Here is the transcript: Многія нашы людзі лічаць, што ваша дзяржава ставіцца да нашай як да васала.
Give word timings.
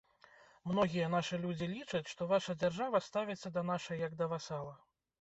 Многія 0.71 1.09
нашы 1.15 1.39
людзі 1.43 1.69
лічаць, 1.75 2.03
што 2.15 2.31
ваша 2.33 2.57
дзяржава 2.65 3.05
ставіцца 3.11 3.55
да 3.59 3.69
нашай 3.73 4.07
як 4.09 4.13
да 4.25 4.35
васала. 4.37 4.79